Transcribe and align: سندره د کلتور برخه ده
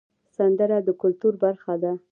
سندره 0.35 0.77
د 0.87 0.89
کلتور 1.01 1.33
برخه 1.43 1.73
ده 1.83 1.93